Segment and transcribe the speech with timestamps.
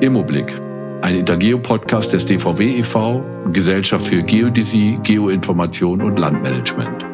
[0.00, 0.58] Immoblick,
[1.02, 7.04] ein Intergeo-Podcast des DVW e.V., Gesellschaft für Geodäsie, Geoinformation und Landmanagement.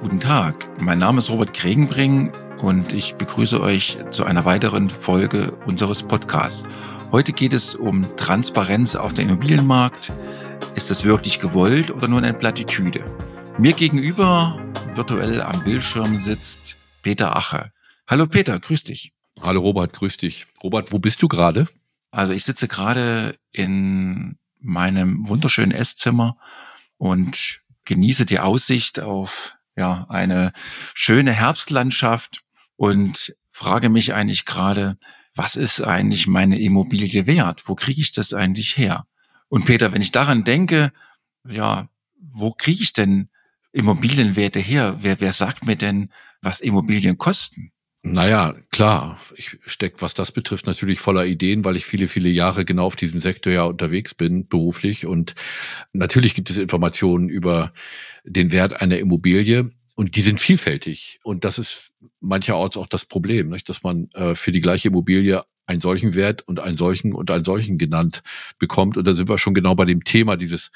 [0.00, 2.30] Guten Tag, mein Name ist Robert Kregenbring
[2.60, 6.66] und ich begrüße euch zu einer weiteren Folge unseres Podcasts.
[7.10, 10.12] Heute geht es um Transparenz auf dem Immobilienmarkt.
[10.74, 13.00] Ist das wirklich gewollt oder nur eine Plattitüde?
[13.56, 14.58] Mir gegenüber
[14.98, 17.70] virtuell am Bildschirm sitzt Peter Ache.
[18.08, 19.12] Hallo Peter, grüß dich.
[19.40, 20.46] Hallo Robert, grüß dich.
[20.60, 21.68] Robert, wo bist du gerade?
[22.10, 26.36] Also ich sitze gerade in meinem wunderschönen Esszimmer
[26.96, 30.52] und genieße die Aussicht auf ja, eine
[30.94, 32.42] schöne Herbstlandschaft
[32.74, 34.98] und frage mich eigentlich gerade,
[35.32, 37.68] was ist eigentlich meine Immobilie wert?
[37.68, 39.06] Wo kriege ich das eigentlich her?
[39.46, 40.92] Und Peter, wenn ich daran denke,
[41.48, 43.28] ja, wo kriege ich denn
[43.72, 44.98] Immobilienwerte her?
[45.02, 46.10] Wer, wer sagt mir denn,
[46.42, 47.72] was Immobilien kosten?
[48.02, 49.20] Naja, klar.
[49.36, 52.96] Ich stecke, was das betrifft, natürlich voller Ideen, weil ich viele, viele Jahre genau auf
[52.96, 55.04] diesem Sektor ja unterwegs bin, beruflich.
[55.04, 55.34] Und
[55.92, 57.72] natürlich gibt es Informationen über
[58.24, 59.70] den Wert einer Immobilie.
[59.94, 61.18] Und die sind vielfältig.
[61.24, 63.68] Und das ist mancherorts auch das Problem, nicht?
[63.68, 67.44] dass man äh, für die gleiche Immobilie einen solchen Wert und einen solchen und einen
[67.44, 68.22] solchen genannt
[68.58, 68.96] bekommt.
[68.96, 70.70] Und da sind wir schon genau bei dem Thema dieses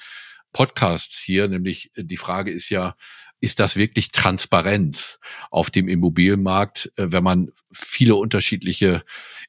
[0.52, 2.94] Podcasts hier, nämlich äh, die Frage ist ja,
[3.40, 5.18] ist das wirklich Transparenz
[5.50, 9.02] auf dem Immobilienmarkt, äh, wenn man viele unterschiedliche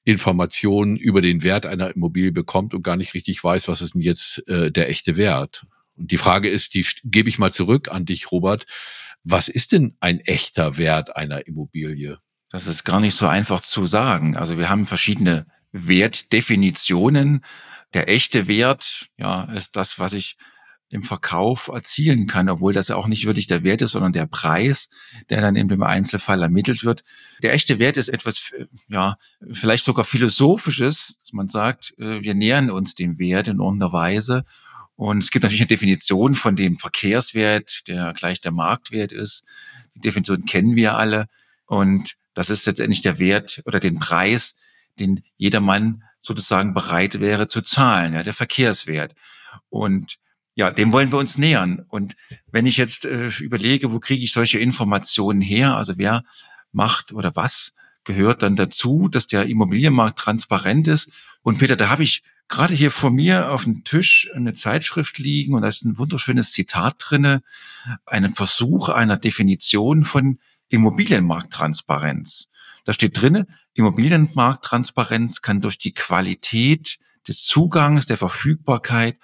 [0.04, 4.02] Informationen über den Wert einer Immobilie bekommt und gar nicht richtig weiß, was ist denn
[4.02, 5.66] jetzt äh, der echte Wert?
[5.96, 8.66] Und die Frage ist, die gebe ich mal zurück an dich, Robert.
[9.24, 12.18] Was ist denn ein echter Wert einer Immobilie?
[12.50, 14.36] Das ist gar nicht so einfach zu sagen.
[14.36, 17.46] Also wir haben verschiedene Wertdefinitionen.
[17.94, 20.38] Der echte Wert, ja, ist das, was ich
[20.90, 24.90] im Verkauf erzielen kann, obwohl das auch nicht wirklich der Wert ist, sondern der Preis,
[25.30, 27.04] der dann in dem Einzelfall ermittelt wird.
[27.42, 28.52] Der echte Wert ist etwas,
[28.88, 29.16] ja,
[29.52, 34.44] vielleicht sogar philosophisches, dass man sagt, äh, wir nähern uns dem Wert in irgendeiner Weise.
[34.96, 39.44] Und es gibt natürlich eine Definition von dem Verkehrswert, der gleich der Marktwert ist.
[39.96, 41.28] Die Definition kennen wir alle.
[41.66, 44.56] Und das ist letztendlich der Wert oder den Preis,
[45.00, 49.14] den jedermann sozusagen bereit wäre zu zahlen, ja, der Verkehrswert.
[49.70, 50.18] Und
[50.56, 51.86] ja, dem wollen wir uns nähern.
[51.90, 52.16] Und
[52.52, 56.24] wenn ich jetzt äh, überlege, wo kriege ich solche Informationen her, also wer
[56.72, 61.10] macht oder was gehört dann dazu, dass der Immobilienmarkt transparent ist.
[61.42, 65.54] Und Peter, da habe ich gerade hier vor mir auf dem Tisch eine Zeitschrift liegen
[65.54, 67.42] und da ist ein wunderschönes Zitat drinne,
[68.06, 70.40] einen Versuch einer Definition von
[70.70, 72.50] Immobilienmarkttransparenz.
[72.86, 79.18] Da steht drinne, Immobilienmarkttransparenz kann durch die Qualität des Zugangs, der Verfügbarkeit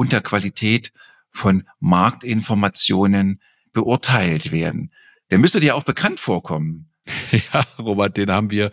[0.00, 0.94] und der Qualität
[1.30, 3.42] von Marktinformationen
[3.74, 4.92] beurteilt werden.
[5.30, 6.86] Der müsste dir auch bekannt vorkommen.
[7.52, 8.70] Ja, Robert, den haben wir.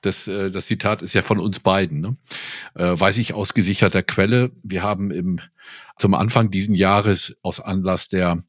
[0.00, 2.00] Das, äh, das Zitat ist ja von uns beiden.
[2.00, 2.16] Ne?
[2.74, 4.50] Äh, weiß ich aus gesicherter Quelle.
[4.64, 5.38] Wir haben im,
[5.96, 8.42] zum Anfang diesen Jahres aus Anlass der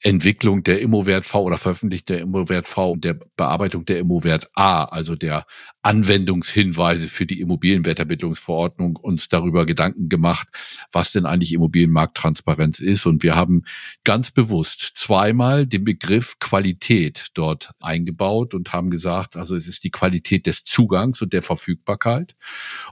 [0.00, 4.84] Entwicklung der Immowert V oder veröffentlicht der Immowert V und der Bearbeitung der Immowert A,
[4.84, 5.44] also der
[5.82, 10.48] Anwendungshinweise für die Immobilienwertermittlungsverordnung, uns darüber Gedanken gemacht,
[10.92, 13.06] was denn eigentlich Immobilienmarkttransparenz ist.
[13.06, 13.64] Und wir haben
[14.04, 19.90] ganz bewusst zweimal den Begriff Qualität dort eingebaut und haben gesagt, also es ist die
[19.90, 22.36] Qualität des Zugangs und der Verfügbarkeit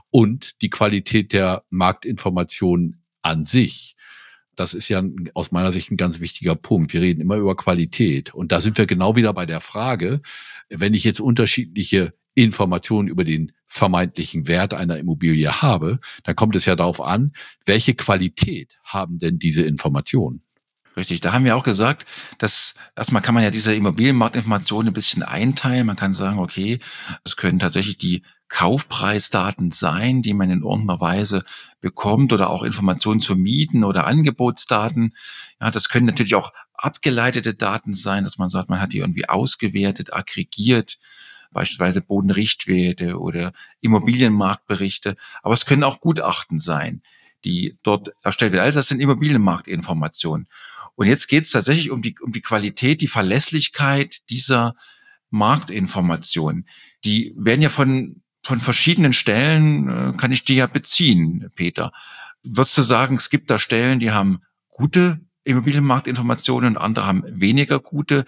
[0.09, 3.96] und die Qualität der Marktinformation an sich
[4.59, 5.03] das ist ja
[5.33, 6.91] aus meiner Sicht ein ganz wichtiger Punkt.
[6.93, 8.33] Wir reden immer über Qualität.
[8.33, 10.21] Und da sind wir genau wieder bei der Frage,
[10.69, 16.65] wenn ich jetzt unterschiedliche Informationen über den vermeintlichen Wert einer Immobilie habe, dann kommt es
[16.65, 17.33] ja darauf an,
[17.65, 20.41] welche Qualität haben denn diese Informationen?
[20.95, 22.07] Richtig, da haben wir auch gesagt,
[22.39, 25.85] dass erstmal kann man ja diese Immobilienmarktinformationen ein bisschen einteilen.
[25.85, 26.79] Man kann sagen, okay,
[27.23, 31.43] es können tatsächlich die Kaufpreisdaten sein, die man in irgendeiner Weise
[31.81, 35.15] bekommt oder auch Informationen zu Mieten oder Angebotsdaten.
[35.59, 39.27] Ja, das können natürlich auch abgeleitete Daten sein, dass man sagt, man hat die irgendwie
[39.27, 40.97] ausgewertet, aggregiert,
[41.51, 45.15] beispielsweise Bodenrichtwerte oder Immobilienmarktberichte.
[45.41, 47.01] Aber es können auch Gutachten sein,
[47.45, 48.63] die dort erstellt werden.
[48.63, 50.47] Also das sind Immobilienmarktinformationen.
[50.95, 54.75] Und jetzt geht es tatsächlich um die, um die Qualität, die Verlässlichkeit dieser
[55.29, 56.67] Marktinformationen.
[57.05, 61.91] Die werden ja von, von verschiedenen Stellen, äh, kann ich die ja beziehen, Peter.
[62.43, 64.39] Würdest du sagen, es gibt da Stellen, die haben
[64.69, 68.25] gute Immobilienmarktinformationen und andere haben weniger gute?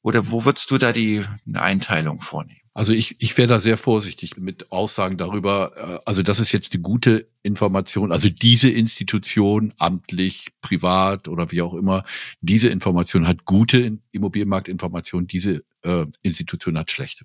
[0.00, 2.67] Oder wo würdest du da die eine Einteilung vornehmen?
[2.78, 5.72] Also ich, ich wäre da sehr vorsichtig mit Aussagen darüber.
[5.74, 8.12] Äh, also das ist jetzt die gute Information.
[8.12, 12.04] Also diese Institution, amtlich, privat oder wie auch immer,
[12.40, 17.24] diese Information hat gute Immobilienmarktinformation, diese äh, Institution hat schlechte.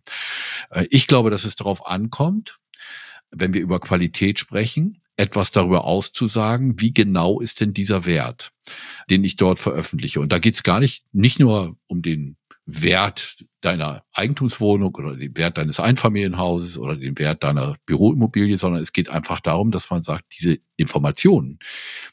[0.71, 2.57] Äh, ich glaube, dass es darauf ankommt,
[3.29, 8.53] wenn wir über Qualität sprechen, etwas darüber auszusagen, wie genau ist denn dieser Wert,
[9.07, 10.19] den ich dort veröffentliche.
[10.19, 15.38] Und da geht es gar nicht, nicht nur um den Wert deiner Eigentumswohnung oder den
[15.38, 20.04] Wert deines Einfamilienhauses oder den Wert deiner Büroimmobilie, sondern es geht einfach darum, dass man
[20.04, 21.60] sagt, diese Informationen,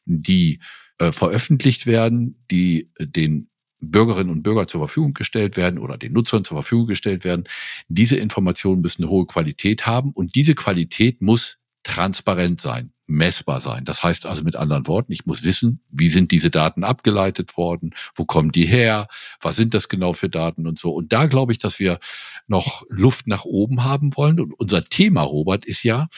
[0.05, 0.61] die
[0.99, 3.49] äh, veröffentlicht werden, die äh, den
[3.81, 7.45] Bürgerinnen und Bürgern zur Verfügung gestellt werden oder den Nutzern zur Verfügung gestellt werden,
[7.89, 13.85] diese Informationen müssen eine hohe Qualität haben und diese Qualität muss transparent sein, messbar sein.
[13.85, 17.95] Das heißt also mit anderen Worten, ich muss wissen, wie sind diese Daten abgeleitet worden,
[18.15, 19.09] wo kommen die her,
[19.41, 20.91] was sind das genau für Daten und so.
[20.91, 21.99] Und da glaube ich, dass wir
[22.47, 24.41] noch Luft nach oben haben wollen.
[24.41, 26.09] Und unser Thema, Robert, ist ja,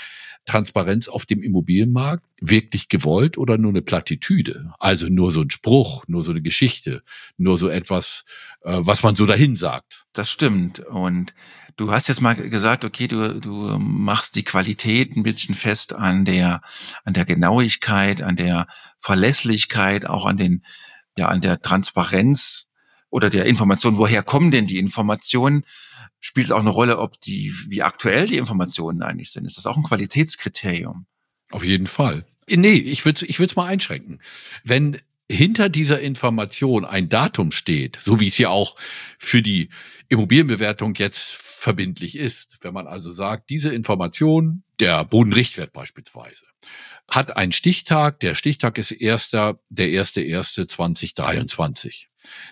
[0.44, 4.72] Transparenz auf dem Immobilienmarkt wirklich gewollt oder nur eine Plattitüde?
[4.80, 7.02] Also nur so ein Spruch, nur so eine Geschichte,
[7.36, 8.24] nur so etwas,
[8.62, 10.04] äh, was man so dahin sagt.
[10.12, 10.80] Das stimmt.
[10.80, 11.32] Und
[11.76, 16.24] du hast jetzt mal gesagt, okay, du, du machst die Qualität ein bisschen fest an
[16.24, 16.60] der,
[17.04, 18.66] an der Genauigkeit, an der
[18.98, 20.64] Verlässlichkeit, auch an den,
[21.16, 22.66] ja, an der Transparenz
[23.10, 23.98] oder der Information.
[23.98, 25.64] Woher kommen denn die Informationen?
[26.22, 29.44] spielt es auch eine Rolle, ob die, wie aktuell die Informationen eigentlich sind.
[29.44, 31.04] Ist das auch ein Qualitätskriterium?
[31.50, 32.24] Auf jeden Fall.
[32.48, 34.20] Nee, ich würde es ich würd's mal einschränken.
[34.64, 34.98] Wenn
[35.30, 38.76] hinter dieser Information ein Datum steht, so wie es ja auch
[39.18, 39.70] für die
[40.08, 46.44] Immobilienbewertung jetzt verbindlich ist, wenn man also sagt, diese Information, der Bodenrichtwert beispielsweise,
[47.08, 52.08] hat einen Stichtag, der Stichtag ist erster, der erste erste 2023.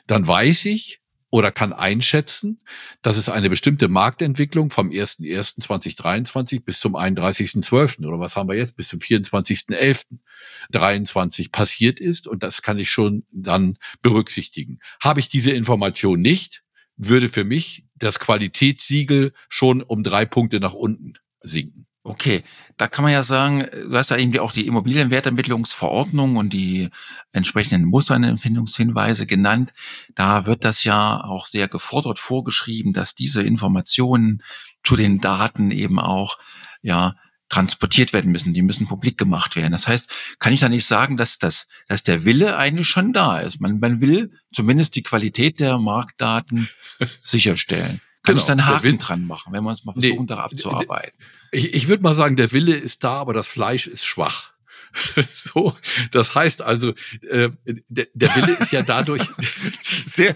[0.06, 0.99] Dann weiß ich,
[1.30, 2.58] oder kann einschätzen,
[3.02, 8.04] dass es eine bestimmte Marktentwicklung vom 01.01.2023 bis zum 31.12.
[8.06, 13.22] oder was haben wir jetzt, bis zum 24.11.23 passiert ist und das kann ich schon
[13.30, 14.80] dann berücksichtigen.
[15.02, 16.64] Habe ich diese Information nicht,
[16.96, 21.86] würde für mich das Qualitätssiegel schon um drei Punkte nach unten sinken.
[22.02, 22.42] Okay,
[22.78, 26.88] da kann man ja sagen, du hast ja irgendwie auch die Immobilienwertermittlungsverordnung und die
[27.32, 29.74] entsprechenden Musterempfindungshinweise genannt.
[30.14, 34.42] Da wird das ja auch sehr gefordert vorgeschrieben, dass diese Informationen
[34.82, 36.38] zu den Daten eben auch,
[36.80, 37.16] ja,
[37.50, 39.72] transportiert werden müssen, die müssen publik gemacht werden.
[39.72, 40.08] Das heißt,
[40.38, 43.60] kann ich da nicht sagen, dass das, dass der Wille eigentlich schon da ist.
[43.60, 46.70] Man, man will zumindest die Qualität der Marktdaten
[47.22, 48.00] sicherstellen.
[48.22, 51.18] Kann genau, ich dann Haken dran machen, wenn wir uns mal versuchen, nee, da abzuarbeiten?
[51.52, 54.52] Ich, ich würde mal sagen, der Wille ist da, aber das Fleisch ist schwach.
[55.32, 55.74] so,
[56.10, 56.94] das heißt also,
[57.28, 57.50] äh,
[57.88, 59.22] der, der Wille ist ja dadurch
[60.06, 60.34] sehr.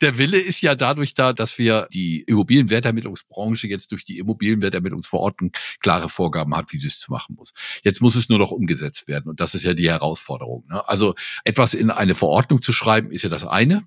[0.00, 6.08] Der Wille ist ja dadurch da, dass wir die Immobilienwertermittlungsbranche jetzt durch die Immobilienwertermittlungsverordnung klare
[6.08, 7.52] Vorgaben hat, wie sie es zu machen muss.
[7.82, 10.64] Jetzt muss es nur noch umgesetzt werden und das ist ja die Herausforderung.
[10.68, 10.86] Ne?
[10.88, 13.82] Also etwas in eine Verordnung zu schreiben, ist ja das eine.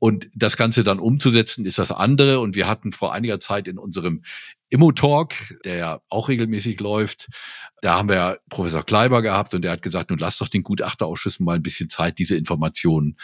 [0.00, 2.40] Und das Ganze dann umzusetzen, ist das andere.
[2.40, 4.22] Und wir hatten vor einiger Zeit in unserem
[4.70, 7.28] Immo-Talk, der ja auch regelmäßig läuft,
[7.82, 11.44] da haben wir Professor Kleiber gehabt und der hat gesagt, nun lass doch den Gutachterausschüssen
[11.44, 13.16] mal ein bisschen Zeit, diese Informationen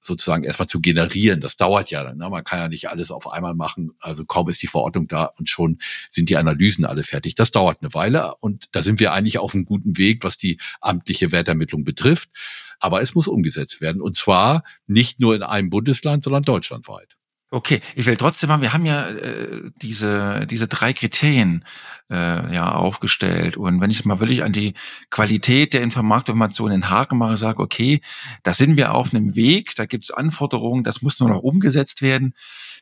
[0.00, 1.40] sozusagen erstmal zu generieren.
[1.40, 2.14] Das dauert ja.
[2.14, 2.28] Ne?
[2.30, 3.92] Man kann ja nicht alles auf einmal machen.
[4.00, 5.78] Also kaum ist die Verordnung da und schon
[6.10, 7.34] sind die Analysen alle fertig.
[7.34, 10.58] Das dauert eine Weile und da sind wir eigentlich auf einem guten Weg, was die
[10.80, 12.30] amtliche Wertermittlung betrifft.
[12.78, 17.16] Aber es muss umgesetzt werden und zwar nicht nur in einem Bundesland, sondern deutschlandweit.
[17.54, 21.64] Okay, ich will trotzdem mal, wir haben ja äh, diese, diese drei Kriterien
[22.10, 23.56] äh, ja aufgestellt.
[23.56, 24.74] Und wenn ich mal wirklich an die
[25.08, 28.00] Qualität der Marktinformationen Haken mache, sage, okay,
[28.42, 32.34] da sind wir auf einem Weg, da gibt's Anforderungen, das muss nur noch umgesetzt werden.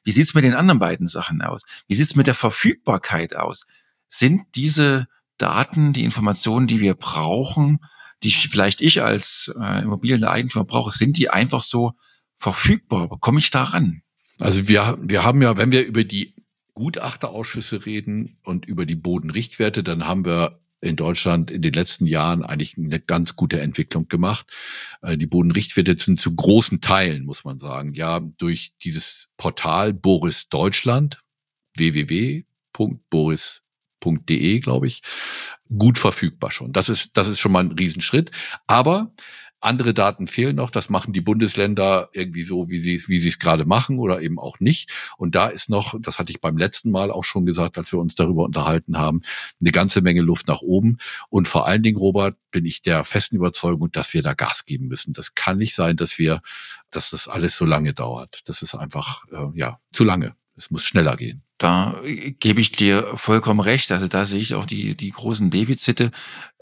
[0.05, 1.65] Wie sieht's mit den anderen beiden Sachen aus?
[1.87, 3.67] Wie sieht's mit der Verfügbarkeit aus?
[4.09, 5.07] Sind diese
[5.37, 7.81] Daten, die Informationen, die wir brauchen,
[8.25, 11.93] die vielleicht ich als äh, Immobilieneigentümer brauche, sind die einfach so
[12.39, 13.09] verfügbar?
[13.09, 14.03] Bekomme ich da ran?
[14.39, 16.35] Also wir, wir haben ja, wenn wir über die
[16.75, 22.43] Gutachterausschüsse reden und über die Bodenrichtwerte, dann haben wir in Deutschland in den letzten Jahren
[22.43, 24.47] eigentlich eine ganz gute Entwicklung gemacht.
[25.01, 30.49] Äh, die Bodenrichtwerte sind zu großen Teilen, muss man sagen, ja, durch dieses Portal Boris
[30.49, 31.23] Deutschland,
[34.03, 35.03] www.boris.de, glaube ich,
[35.77, 36.73] gut verfügbar schon.
[36.73, 38.31] Das ist, das ist schon mal ein Riesenschritt.
[38.67, 39.13] Aber
[39.61, 40.71] andere Daten fehlen noch.
[40.71, 44.41] Das machen die Bundesländer irgendwie so, wie sie, wie sie es gerade machen oder eben
[44.41, 44.91] auch nicht.
[45.17, 48.01] Und da ist noch, das hatte ich beim letzten Mal auch schon gesagt, als wir
[48.01, 49.23] uns darüber unterhalten haben,
[49.61, 50.99] eine ganze Menge Luft nach oben.
[51.29, 54.89] Und vor allen Dingen, Robert, bin ich der festen Überzeugung, dass wir da Gas geben
[54.89, 55.13] müssen.
[55.13, 56.43] Das kann nicht sein, dass wir,
[56.91, 58.41] dass das alles so lange dauert.
[58.47, 60.35] Das ist einfach, äh, ja, zu lange.
[60.63, 61.43] Es muss schneller gehen.
[61.59, 63.91] Da äh, gebe ich dir vollkommen recht.
[63.91, 66.13] Also da sehe ich auch die, die großen Defizite.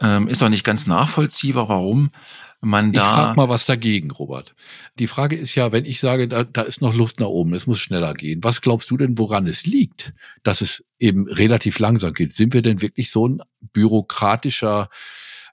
[0.00, 2.10] Ähm, ist auch nicht ganz nachvollziehbar, warum
[2.62, 3.02] man da.
[3.02, 4.54] Ich frage mal was dagegen, Robert.
[4.98, 7.66] Die Frage ist ja, wenn ich sage, da, da ist noch Luft nach oben, es
[7.66, 8.42] muss schneller gehen.
[8.42, 10.14] Was glaubst du denn, woran es liegt,
[10.44, 12.32] dass es eben relativ langsam geht?
[12.32, 13.42] Sind wir denn wirklich so ein
[13.74, 14.88] bürokratischer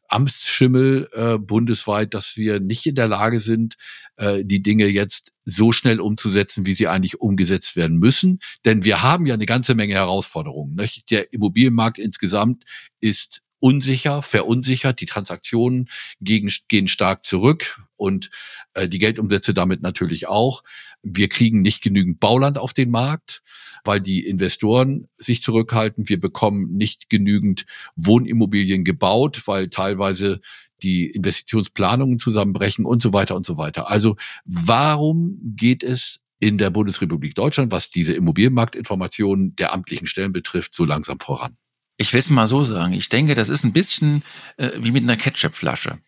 [0.07, 3.75] Amtsschimmel äh, bundesweit, dass wir nicht in der Lage sind,
[4.17, 8.39] äh, die Dinge jetzt so schnell umzusetzen, wie sie eigentlich umgesetzt werden müssen.
[8.65, 10.75] Denn wir haben ja eine ganze Menge Herausforderungen.
[10.75, 11.09] Nicht?
[11.11, 12.63] Der Immobilienmarkt insgesamt
[12.99, 15.01] ist unsicher, verunsichert.
[15.01, 15.89] Die Transaktionen
[16.21, 18.29] gegen, gehen stark zurück und
[18.73, 20.63] äh, die Geldumsätze damit natürlich auch.
[21.03, 23.41] Wir kriegen nicht genügend Bauland auf den Markt,
[23.83, 26.09] weil die Investoren sich zurückhalten.
[26.09, 30.39] Wir bekommen nicht genügend Wohnimmobilien gebaut, weil teilweise
[30.83, 33.89] die Investitionsplanungen zusammenbrechen und so weiter und so weiter.
[33.89, 40.75] Also warum geht es in der Bundesrepublik Deutschland, was diese Immobilienmarktinformationen der amtlichen Stellen betrifft,
[40.75, 41.57] so langsam voran?
[41.97, 42.93] Ich will es mal so sagen.
[42.93, 44.23] Ich denke, das ist ein bisschen
[44.57, 45.99] äh, wie mit einer Ketchupflasche.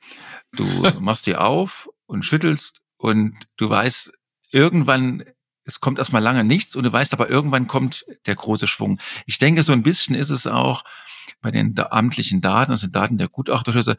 [0.54, 0.66] Du
[1.00, 4.12] machst die auf und schüttelst und du weißt,
[4.52, 5.24] irgendwann,
[5.64, 9.00] es kommt erstmal lange nichts und du weißt aber, irgendwann kommt der große Schwung.
[9.26, 10.84] Ich denke, so ein bisschen ist es auch
[11.42, 13.98] bei den amtlichen Daten, also Daten der Gutachterschlüsse.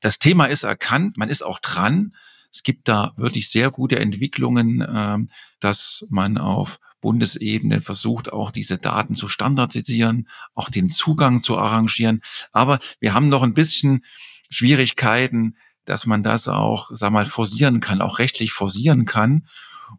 [0.00, 2.14] Das Thema ist erkannt, man ist auch dran.
[2.50, 5.18] Es gibt da wirklich sehr gute Entwicklungen, äh,
[5.60, 12.20] dass man auf Bundesebene versucht auch diese Daten zu standardisieren, auch den Zugang zu arrangieren.
[12.52, 14.04] Aber wir haben noch ein bisschen
[14.50, 19.46] Schwierigkeiten, dass man das auch, sag mal, forcieren kann, auch rechtlich forcieren kann.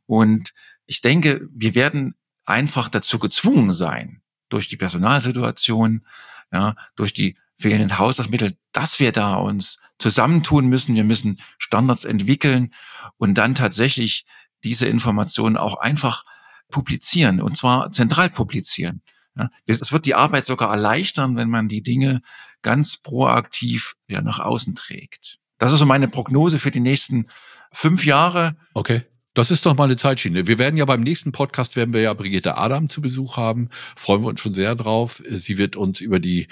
[0.05, 0.53] Und
[0.85, 2.15] ich denke, wir werden
[2.45, 6.05] einfach dazu gezwungen sein, durch die Personalsituation,
[6.51, 10.95] ja, durch die fehlenden Haushaltsmittel, dass wir da uns zusammentun müssen.
[10.95, 12.73] Wir müssen Standards entwickeln
[13.17, 14.25] und dann tatsächlich
[14.63, 16.25] diese Informationen auch einfach
[16.69, 19.01] publizieren und zwar zentral publizieren.
[19.37, 22.21] Ja, es wird die Arbeit sogar erleichtern, wenn man die Dinge
[22.61, 25.39] ganz proaktiv ja, nach außen trägt.
[25.57, 27.27] Das ist so meine Prognose für die nächsten
[27.71, 28.55] fünf Jahre.
[28.73, 29.03] Okay.
[29.35, 30.47] Das ist doch mal eine Zeitschiene.
[30.47, 33.69] Wir werden ja beim nächsten Podcast werden wir ja Brigitte Adam zu Besuch haben.
[33.95, 35.21] Freuen wir uns schon sehr drauf.
[35.29, 36.47] Sie wird uns über die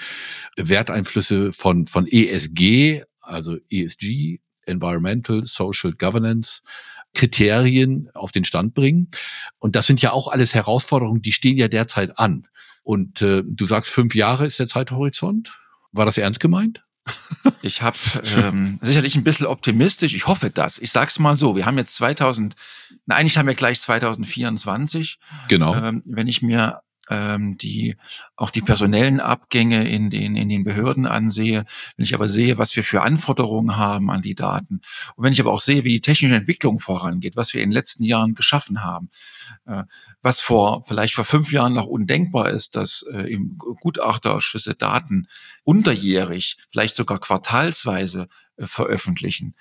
[0.56, 6.60] Werteinflüsse von, von ESG, also ESG, Environmental Social Governance,
[7.14, 9.10] Kriterien auf den Stand bringen.
[9.58, 12.46] Und das sind ja auch alles Herausforderungen, die stehen ja derzeit an.
[12.82, 15.52] Und äh, du sagst, fünf Jahre ist der Zeithorizont.
[15.92, 16.84] War das ernst gemeint?
[17.62, 17.98] Ich habe
[18.36, 20.14] ähm, sicherlich ein bisschen optimistisch.
[20.14, 20.78] Ich hoffe das.
[20.78, 22.54] Ich sag's mal so: Wir haben jetzt 2000,
[23.06, 25.18] na, eigentlich haben wir gleich 2024.
[25.48, 25.74] Genau.
[25.74, 27.96] Ähm, wenn ich mir ähm, die
[28.36, 31.64] auch die personellen Abgänge in den in den Behörden ansehe,
[31.96, 34.80] wenn ich aber sehe, was wir für Anforderungen haben an die Daten
[35.16, 37.74] und wenn ich aber auch sehe, wie die technische Entwicklung vorangeht, was wir in den
[37.74, 39.10] letzten Jahren geschaffen haben,
[39.66, 39.84] äh,
[40.22, 45.28] was vor vielleicht vor fünf Jahren noch undenkbar ist, dass äh, im Gutachterschüsse Daten
[45.64, 49.54] unterjährig, vielleicht sogar quartalsweise äh, veröffentlichen.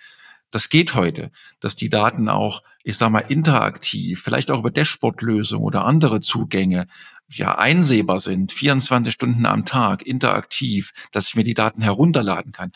[0.49, 5.65] Das geht heute, dass die Daten auch, ich sag mal, interaktiv, vielleicht auch über Dashboard-Lösungen
[5.65, 6.87] oder andere Zugänge
[7.29, 12.71] ja einsehbar sind, 24 Stunden am Tag, interaktiv, dass ich mir die Daten herunterladen kann.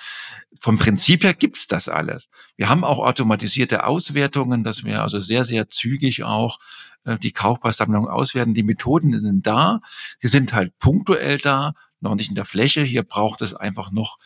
[0.60, 2.27] Vom Prinzip her gibt's das alles.
[2.58, 6.60] Wir haben auch automatisierte Auswertungen, dass wir also sehr, sehr zügig auch
[7.05, 8.53] äh, die Kaufpreissammlung auswerten.
[8.53, 9.79] Die Methoden sind da,
[10.20, 12.81] sie sind halt punktuell da, noch nicht in der Fläche.
[12.81, 14.17] Hier braucht es einfach noch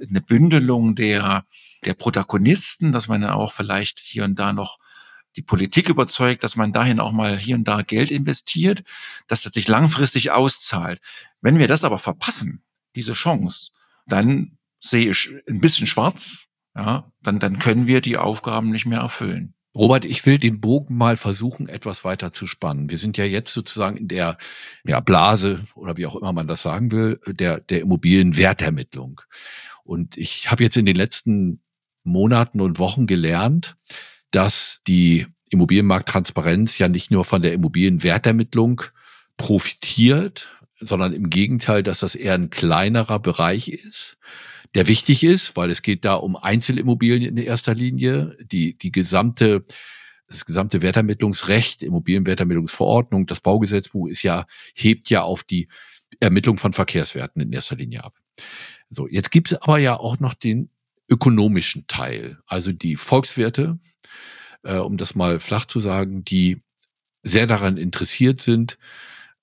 [0.00, 1.44] eine Bündelung der,
[1.84, 4.78] der Protagonisten, dass man dann auch vielleicht hier und da noch
[5.36, 8.82] die Politik überzeugt, dass man dahin auch mal hier und da Geld investiert,
[9.28, 11.00] dass das sich langfristig auszahlt.
[11.40, 12.62] Wenn wir das aber verpassen,
[12.94, 13.70] diese Chance,
[14.06, 19.00] dann sehe ich ein bisschen schwarz, ja, dann, dann können wir die Aufgaben nicht mehr
[19.00, 19.54] erfüllen.
[19.74, 22.90] Robert, ich will den Bogen mal versuchen, etwas weiter zu spannen.
[22.90, 24.36] Wir sind ja jetzt sozusagen in der
[24.84, 29.22] ja, Blase oder wie auch immer man das sagen will, der, der Immobilienwertermittlung.
[29.82, 31.62] Und ich habe jetzt in den letzten
[32.04, 33.76] Monaten und Wochen gelernt,
[34.32, 38.82] dass die Immobilienmarkttransparenz ja nicht nur von der Immobilienwertermittlung
[39.36, 40.48] profitiert,
[40.80, 44.18] sondern im Gegenteil, dass das eher ein kleinerer Bereich ist,
[44.74, 48.36] der wichtig ist, weil es geht da um Einzelimmobilien in erster Linie.
[48.42, 49.64] Die, die gesamte,
[50.26, 55.68] das gesamte Wertermittlungsrecht, Immobilienwertermittlungsverordnung, das Baugesetzbuch ist ja, hebt ja auf die
[56.20, 58.14] Ermittlung von Verkehrswerten in erster Linie ab.
[58.88, 60.70] So, jetzt gibt es aber ja auch noch den
[61.12, 63.78] ökonomischen Teil, also die Volkswirte,
[64.62, 66.62] äh, um das mal flach zu sagen, die
[67.22, 68.78] sehr daran interessiert sind,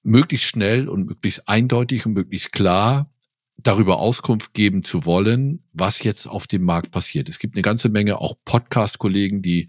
[0.01, 3.13] möglichst schnell und möglichst eindeutig und möglichst klar
[3.61, 7.29] darüber Auskunft geben zu wollen, was jetzt auf dem Markt passiert.
[7.29, 9.67] Es gibt eine ganze Menge auch Podcast-Kollegen, die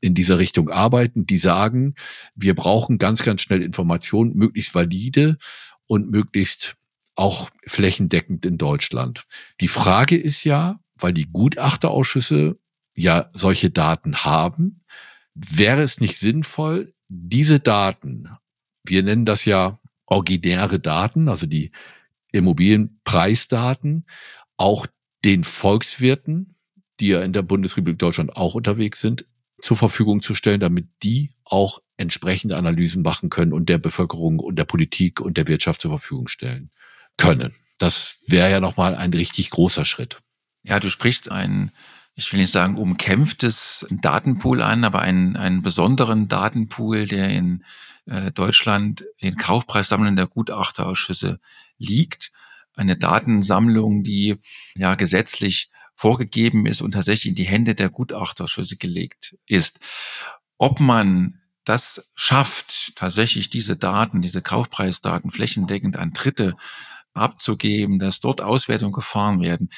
[0.00, 1.94] in dieser Richtung arbeiten, die sagen,
[2.34, 5.38] wir brauchen ganz, ganz schnell Informationen, möglichst valide
[5.86, 6.76] und möglichst
[7.14, 9.24] auch flächendeckend in Deutschland.
[9.60, 12.58] Die Frage ist ja, weil die Gutachterausschüsse
[12.94, 14.82] ja solche Daten haben,
[15.34, 18.28] wäre es nicht sinnvoll, diese Daten,
[18.84, 21.72] wir nennen das ja originäre Daten, also die
[22.32, 24.06] Immobilienpreisdaten
[24.56, 24.86] auch
[25.24, 26.54] den Volkswirten,
[27.00, 29.26] die ja in der Bundesrepublik Deutschland auch unterwegs sind,
[29.60, 34.56] zur Verfügung zu stellen, damit die auch entsprechende Analysen machen können und der Bevölkerung und
[34.56, 36.70] der Politik und der Wirtschaft zur Verfügung stellen
[37.16, 37.54] können.
[37.78, 40.20] Das wäre ja nochmal ein richtig großer Schritt.
[40.62, 41.70] Ja, du sprichst ein,
[42.14, 47.64] ich will nicht sagen umkämpftes Datenpool an, aber einen, einen besonderen Datenpool, der in
[48.06, 51.40] äh, Deutschland den Kaufpreissammlungen der Gutachterausschüsse
[51.78, 52.32] liegt.
[52.74, 54.36] Eine Datensammlung, die
[54.76, 59.78] ja gesetzlich vorgegeben ist und tatsächlich in die Hände der Gutachterschüsse gelegt ist.
[60.56, 66.56] Ob man das schafft, tatsächlich diese Daten, diese Kaufpreisdaten flächendeckend an Dritte
[67.12, 69.70] abzugeben, dass dort Auswertungen gefahren werden,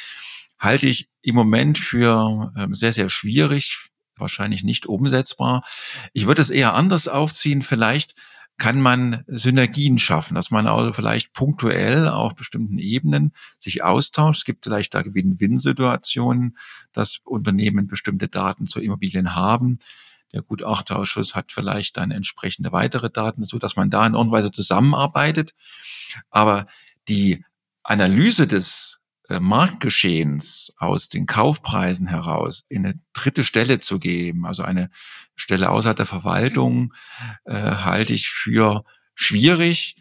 [0.63, 5.65] halte ich im Moment für ähm, sehr, sehr schwierig, wahrscheinlich nicht umsetzbar.
[6.13, 7.63] Ich würde es eher anders aufziehen.
[7.63, 8.15] Vielleicht
[8.59, 14.41] kann man Synergien schaffen, dass man also vielleicht punktuell auf bestimmten Ebenen sich austauscht.
[14.41, 16.57] Es gibt vielleicht da Win-Win-Situationen,
[16.93, 19.81] dass Unternehmen bestimmte Daten zu Immobilien haben.
[20.33, 24.53] Der Gutachterausschuss hat vielleicht dann entsprechende weitere Daten, so dass man da in irgendeiner Weise
[24.53, 25.55] zusammenarbeitet.
[26.31, 26.67] Aber
[27.09, 27.45] die
[27.83, 29.02] Analyse des
[29.41, 34.91] Marktgeschehens aus den Kaufpreisen heraus in eine dritte Stelle zu geben, also eine
[35.35, 36.95] Stelle außerhalb der Verwaltung,
[37.45, 38.85] äh, halte ich für
[39.15, 39.97] schwierig.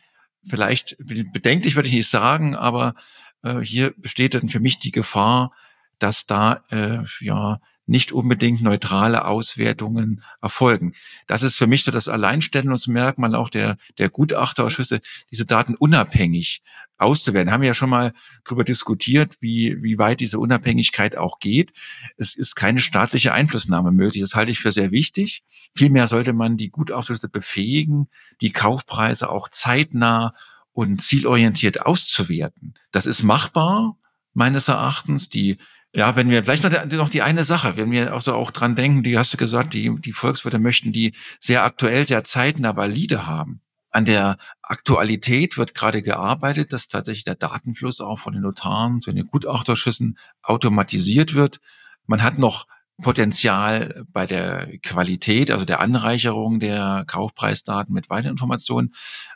[0.47, 2.95] Vielleicht bedenklich würde ich nicht sagen, aber
[3.43, 5.51] äh, hier besteht dann für mich die Gefahr,
[5.99, 10.93] dass da äh, ja nicht unbedingt neutrale Auswertungen erfolgen.
[11.27, 16.61] Das ist für mich so das Alleinstellungsmerkmal auch der, der Gutachterausschüsse, diese Daten unabhängig
[16.97, 17.51] auszuwerten.
[17.51, 18.13] Haben wir ja schon mal
[18.45, 21.73] darüber diskutiert, wie, wie weit diese Unabhängigkeit auch geht.
[22.17, 24.21] Es ist keine staatliche Einflussnahme möglich.
[24.21, 25.43] Das halte ich für sehr wichtig.
[25.75, 28.07] Vielmehr sollte man die Gutachterausschüsse befähigen,
[28.41, 30.33] die Kaufpreise auch zeitnah
[30.73, 32.75] und zielorientiert auszuwerten.
[32.91, 33.97] Das ist machbar,
[34.33, 35.29] meines Erachtens.
[35.29, 35.57] Die
[35.93, 38.75] ja, wenn wir vielleicht noch, noch die eine Sache, wenn wir auch so auch dran
[38.75, 43.27] denken, die hast du gesagt, die, die Volkswirte möchten die sehr aktuell, sehr zeitnah valide
[43.27, 43.61] haben.
[43.89, 49.11] An der Aktualität wird gerade gearbeitet, dass tatsächlich der Datenfluss auch von den Notaren zu
[49.11, 51.59] den Gutachterschüssen automatisiert wird.
[52.07, 52.67] Man hat noch
[53.01, 58.93] Potenzial bei der Qualität, also der Anreicherung der Kaufpreisdaten mit weiteren Informationen.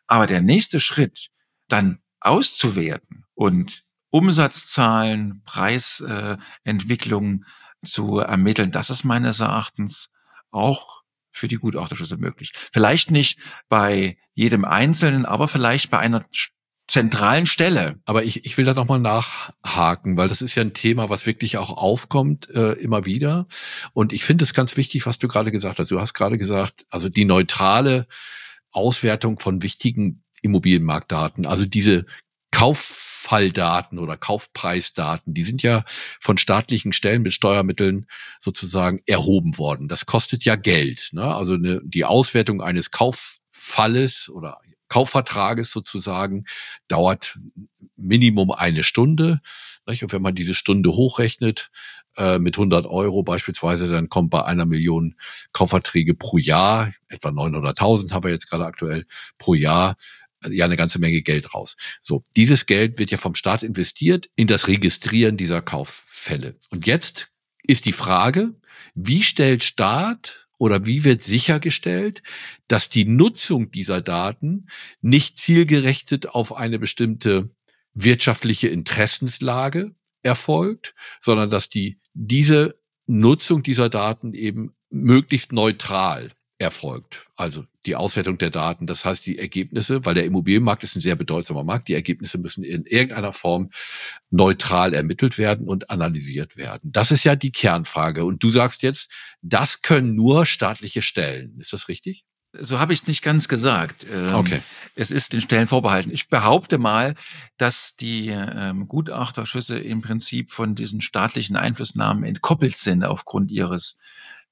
[0.08, 1.32] Aber der nächste Schritt,
[1.68, 3.85] dann auszuwerten und
[4.16, 8.72] Umsatzzahlen, Preisentwicklungen äh, zu ermitteln.
[8.72, 10.10] Das ist meines Erachtens
[10.52, 11.02] auch
[11.34, 12.54] für die Gutachterschlüsse möglich.
[12.72, 16.24] Vielleicht nicht bei jedem Einzelnen, aber vielleicht bei einer
[16.88, 18.00] zentralen Stelle.
[18.06, 21.58] Aber ich, ich will da nochmal nachhaken, weil das ist ja ein Thema, was wirklich
[21.58, 23.48] auch aufkommt äh, immer wieder.
[23.92, 25.92] Und ich finde es ganz wichtig, was du gerade gesagt hast.
[25.92, 28.08] Du hast gerade gesagt, also die neutrale
[28.72, 32.06] Auswertung von wichtigen Immobilienmarktdaten, also diese
[33.26, 35.84] Kauffalldaten oder Kaufpreisdaten, die sind ja
[36.20, 38.06] von staatlichen Stellen mit Steuermitteln
[38.40, 39.88] sozusagen erhoben worden.
[39.88, 41.10] Das kostet ja Geld.
[41.12, 41.24] Ne?
[41.24, 44.60] Also eine, die Auswertung eines Kauffalles oder
[44.90, 46.46] Kaufvertrages sozusagen
[46.88, 47.40] dauert
[47.96, 49.42] Minimum eine Stunde.
[49.88, 50.04] Nicht?
[50.04, 51.72] Und wenn man diese Stunde hochrechnet
[52.18, 55.16] äh, mit 100 Euro beispielsweise, dann kommt bei einer Million
[55.52, 59.06] Kaufverträge pro Jahr, etwa 900.000 haben wir jetzt gerade aktuell
[59.40, 59.96] pro Jahr,
[60.50, 61.76] ja eine ganze Menge Geld raus.
[62.02, 66.56] So, dieses Geld wird ja vom Staat investiert in das Registrieren dieser Kauffälle.
[66.70, 67.30] Und jetzt
[67.64, 68.56] ist die Frage,
[68.94, 72.22] wie stellt Staat oder wie wird sichergestellt,
[72.68, 74.68] dass die Nutzung dieser Daten
[75.02, 77.50] nicht zielgerechtet auf eine bestimmte
[77.94, 87.28] wirtschaftliche Interessenslage erfolgt, sondern dass die diese Nutzung dieser Daten eben möglichst neutral erfolgt.
[87.36, 91.16] Also die Auswertung der Daten, das heißt die Ergebnisse, weil der Immobilienmarkt ist ein sehr
[91.16, 93.72] bedeutsamer Markt, die Ergebnisse müssen in irgendeiner Form
[94.30, 96.92] neutral ermittelt werden und analysiert werden.
[96.92, 98.24] Das ist ja die Kernfrage.
[98.24, 101.60] Und du sagst jetzt, das können nur staatliche Stellen.
[101.60, 102.24] Ist das richtig?
[102.58, 104.06] So habe ich es nicht ganz gesagt.
[104.10, 104.62] Ähm, okay.
[104.96, 106.12] Es ist den Stellen vorbehalten.
[106.12, 107.16] Ich behaupte mal,
[107.58, 114.00] dass die ähm, Gutachterschüsse im Prinzip von diesen staatlichen Einflussnahmen entkoppelt sind aufgrund ihres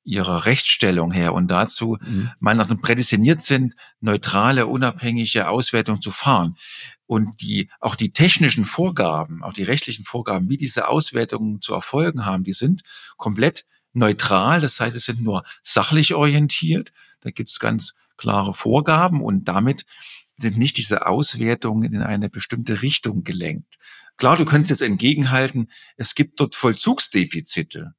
[0.03, 2.29] ihrer Rechtsstellung her und dazu mhm.
[2.39, 6.55] meiner prädestiniert sind, neutrale, unabhängige Auswertung zu fahren.
[7.05, 12.25] Und die, auch die technischen Vorgaben, auch die rechtlichen Vorgaben, wie diese Auswertungen zu erfolgen
[12.25, 12.81] haben, die sind
[13.17, 14.61] komplett neutral.
[14.61, 16.91] Das heißt, es sind nur sachlich orientiert.
[17.21, 19.85] Da gibt es ganz klare Vorgaben und damit
[20.37, 23.77] sind nicht diese Auswertungen in eine bestimmte Richtung gelenkt.
[24.17, 27.93] Klar, du könntest jetzt entgegenhalten, es gibt dort Vollzugsdefizite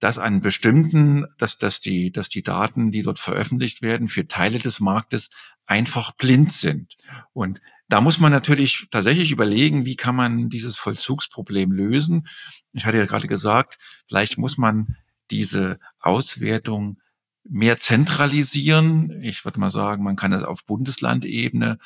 [0.00, 4.58] dass an bestimmten, dass, dass die, dass die Daten, die dort veröffentlicht werden, für Teile
[4.58, 5.30] des Marktes
[5.66, 6.96] einfach blind sind.
[7.32, 12.26] Und da muss man natürlich tatsächlich überlegen, wie kann man dieses Vollzugsproblem lösen.
[12.72, 13.78] Ich hatte ja gerade gesagt,
[14.08, 14.96] vielleicht muss man
[15.30, 16.98] diese Auswertung
[17.44, 19.22] mehr zentralisieren.
[19.22, 21.78] Ich würde mal sagen, man kann es auf Bundeslandebene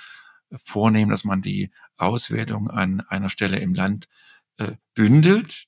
[0.64, 4.08] vornehmen, dass man die Auswertung an einer Stelle im Land
[4.58, 5.66] äh, bündelt.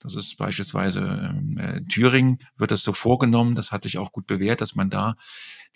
[0.00, 3.54] Das ist beispielsweise ähm, äh, in Thüringen wird das so vorgenommen.
[3.54, 5.16] Das hat sich auch gut bewährt, dass man da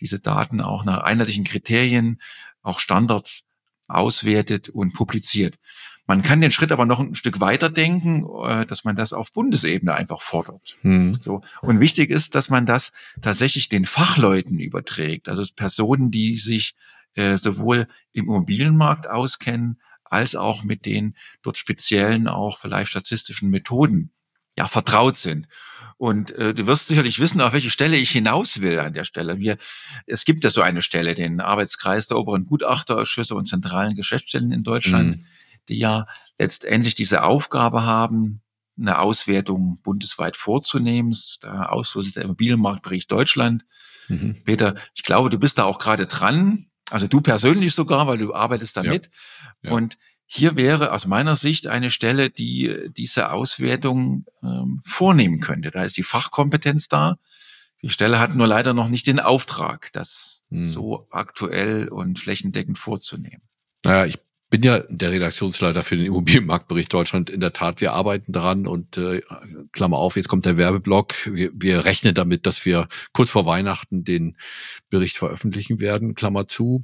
[0.01, 2.21] diese Daten auch nach einheitlichen Kriterien,
[2.63, 3.45] auch Standards
[3.89, 5.59] auswertet und publiziert.
[6.07, 9.33] Man kann den Schritt aber noch ein Stück weiter denken, äh, dass man das auf
[9.33, 10.77] Bundesebene einfach fordert.
[10.83, 11.17] Hm.
[11.21, 11.43] So.
[11.63, 12.91] Und wichtig ist, dass man das
[13.23, 16.75] tatsächlich den Fachleuten überträgt, also Personen, die sich
[17.15, 19.81] äh, sowohl im Immobilienmarkt auskennen,
[20.11, 24.13] als auch mit den dort speziellen, auch vielleicht statistischen Methoden
[24.59, 25.47] ja vertraut sind.
[25.97, 29.39] Und äh, du wirst sicherlich wissen, auf welche Stelle ich hinaus will an der Stelle.
[29.39, 29.59] Wir,
[30.07, 34.63] es gibt ja so eine Stelle, den Arbeitskreis der oberen Gutachterausschüsse und zentralen Geschäftsstellen in
[34.63, 35.27] Deutschland, mhm.
[35.69, 36.07] die ja
[36.39, 38.41] letztendlich diese Aufgabe haben,
[38.79, 41.15] eine Auswertung bundesweit vorzunehmen.
[41.43, 43.67] Der Ausfluss ist der Immobilienmarktbericht Deutschland.
[44.09, 44.43] Mhm.
[44.45, 46.70] Peter, ich glaube, du bist da auch gerade dran.
[46.91, 49.11] Also du persönlich sogar, weil du arbeitest damit.
[49.63, 49.71] Ja.
[49.71, 49.77] Ja.
[49.77, 55.71] Und hier wäre aus meiner Sicht eine Stelle, die diese Auswertung ähm, vornehmen könnte.
[55.71, 57.19] Da ist die Fachkompetenz da.
[57.83, 60.67] Die Stelle hat nur leider noch nicht den Auftrag, das hm.
[60.67, 63.43] so aktuell und flächendeckend vorzunehmen.
[63.83, 64.19] Naja, ich
[64.51, 67.31] bin ja der Redaktionsleiter für den Immobilienmarktbericht Deutschland.
[67.31, 69.23] In der Tat, wir arbeiten dran und äh,
[69.71, 71.15] Klammer auf, jetzt kommt der Werbeblock.
[71.33, 74.37] Wir, wir rechnen damit, dass wir kurz vor Weihnachten den
[74.91, 76.83] Bericht veröffentlichen werden, Klammer zu.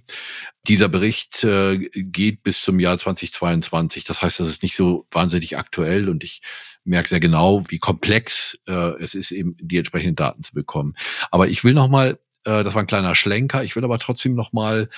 [0.68, 4.04] Dieser Bericht äh, geht bis zum Jahr 2022.
[4.04, 6.42] Das heißt, das ist nicht so wahnsinnig aktuell und ich
[6.84, 10.94] merke sehr genau, wie komplex äh, es ist, eben die entsprechenden Daten zu bekommen.
[11.32, 13.64] Aber ich will noch mal äh, das war ein kleiner Schlenker.
[13.64, 14.88] Ich will aber trotzdem noch mal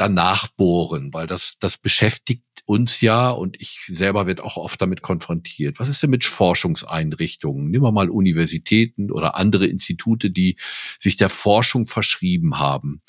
[0.00, 5.02] danach bohren, weil das, das beschäftigt uns ja und ich selber wird auch oft damit
[5.02, 5.78] konfrontiert.
[5.78, 7.70] Was ist denn mit Forschungseinrichtungen?
[7.70, 10.56] Nehmen wir mal Universitäten oder andere Institute, die
[10.98, 13.02] sich der Forschung verschrieben haben.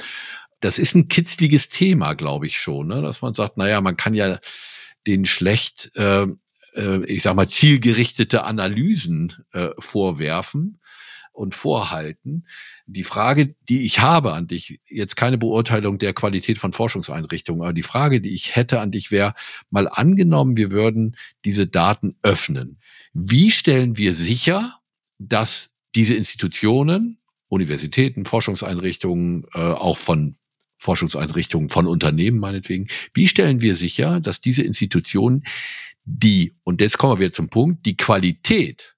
[0.59, 3.01] Das ist ein kitzliges Thema, glaube ich schon, ne?
[3.01, 4.39] dass man sagt, naja, man kann ja
[5.07, 6.27] den schlecht, äh,
[6.73, 10.80] äh, ich sag mal, zielgerichtete Analysen äh, vorwerfen
[11.31, 12.45] und vorhalten.
[12.85, 17.73] Die Frage, die ich habe an dich, jetzt keine Beurteilung der Qualität von Forschungseinrichtungen, aber
[17.73, 19.33] die Frage, die ich hätte an dich wäre,
[19.69, 21.15] mal angenommen, wir würden
[21.45, 22.79] diese Daten öffnen.
[23.13, 24.79] Wie stellen wir sicher,
[25.19, 27.17] dass diese Institutionen,
[27.47, 30.35] Universitäten, Forschungseinrichtungen, äh, auch von
[30.77, 35.43] Forschungseinrichtungen von Unternehmen meinetwegen, wie stellen wir sicher, dass diese Institutionen
[36.03, 38.95] die, und jetzt kommen wir wieder zum Punkt, die Qualität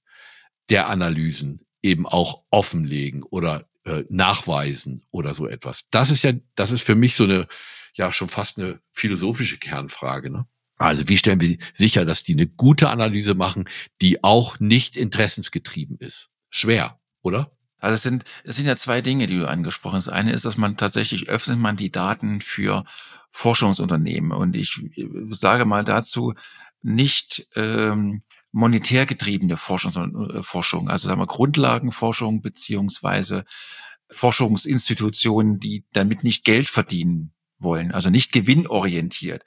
[0.70, 5.84] der Analysen eben auch offenlegen oder äh, nachweisen oder so etwas.
[5.92, 7.48] Das ist ja, das ist für mich so eine,
[7.94, 10.32] ja, schon fast eine philosophische Kernfrage.
[10.32, 10.48] Ne?
[10.78, 13.70] Also wie stellen wir sicher, dass die eine gute Analyse machen,
[14.02, 16.30] die auch nicht interessensgetrieben ist?
[16.50, 17.52] Schwer, oder?
[17.78, 20.08] Also es sind, es sind ja zwei Dinge, die du angesprochen hast.
[20.08, 22.86] Eine ist, dass man tatsächlich öffnet man die Daten für
[23.32, 24.32] Forschungsunternehmen.
[24.32, 26.34] Und ich äh, sage mal dazu,
[26.82, 33.44] nicht ähm, monetär getriebene Forschung, äh, Forschung also sagen wir Grundlagenforschung beziehungsweise
[34.10, 39.44] Forschungsinstitutionen, die damit nicht Geld verdienen wollen, also nicht gewinnorientiert.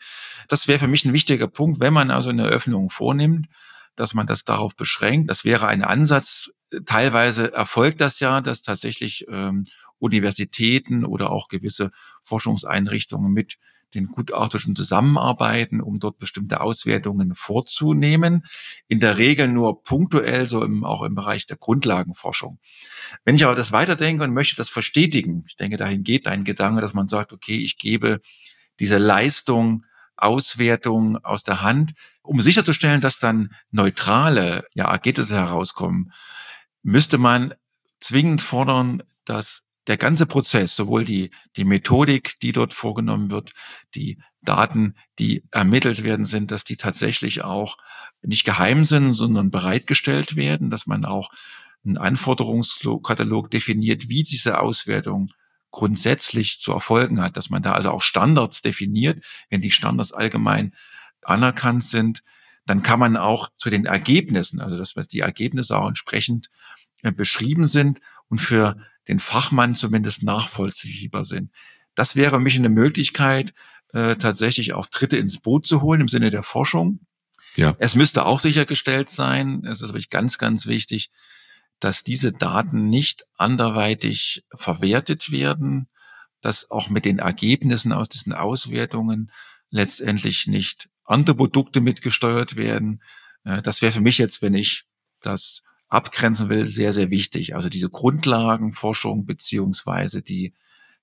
[0.49, 3.47] Das wäre für mich ein wichtiger Punkt, wenn man also eine Öffnung vornimmt,
[3.95, 5.31] dass man das darauf beschränkt.
[5.31, 6.51] Das wäre ein Ansatz.
[6.85, 9.67] Teilweise erfolgt das ja, dass tatsächlich ähm,
[9.99, 11.93] Universitäten oder auch gewisse
[12.23, 13.57] Forschungseinrichtungen mit
[13.97, 18.45] den Gutachterischen zusammenarbeiten, um dort bestimmte Auswertungen vorzunehmen.
[18.89, 22.59] In der Regel nur punktuell, so im, auch im Bereich der Grundlagenforschung.
[23.25, 26.81] Wenn ich aber das weiterdenke und möchte das verstetigen, ich denke, dahin geht dein Gedanke,
[26.81, 28.21] dass man sagt, okay, ich gebe
[28.79, 29.85] diese Leistung,
[30.17, 36.13] Auswertung aus der Hand, um sicherzustellen, dass dann neutrale ja, Ergebnisse herauskommen,
[36.83, 37.55] müsste man
[38.01, 43.53] zwingend fordern, dass der ganze Prozess, sowohl die, die Methodik, die dort vorgenommen wird,
[43.95, 47.79] die Daten, die ermittelt werden, sind, dass die tatsächlich auch
[48.23, 51.31] nicht geheim sind, sondern bereitgestellt werden, dass man auch
[51.85, 55.33] einen Anforderungskatalog definiert, wie diese Auswertung
[55.71, 60.73] grundsätzlich zu erfolgen hat, dass man da also auch Standards definiert, wenn die Standards allgemein
[61.23, 62.23] anerkannt sind,
[62.67, 66.51] dann kann man auch zu den Ergebnissen, also dass die Ergebnisse auch entsprechend
[67.03, 68.01] äh, beschrieben sind.
[68.29, 68.77] Und für
[69.09, 71.51] den Fachmann zumindest nachvollziehbar sind.
[71.95, 73.55] Das wäre für mich eine Möglichkeit,
[73.93, 77.01] äh, tatsächlich auch Dritte ins Boot zu holen im Sinne der Forschung.
[77.57, 77.75] Ja.
[77.79, 81.11] Es müsste auch sichergestellt sein, es ist wirklich ganz, ganz wichtig,
[81.81, 85.89] dass diese Daten nicht anderweitig verwertet werden,
[86.41, 89.31] dass auch mit den Ergebnissen aus diesen Auswertungen
[89.71, 93.03] letztendlich nicht andere Produkte mitgesteuert werden.
[93.45, 94.85] Äh, das wäre für mich jetzt, wenn ich
[95.23, 97.55] das abgrenzen will, sehr, sehr wichtig.
[97.55, 100.55] Also diese Grundlagenforschung beziehungsweise die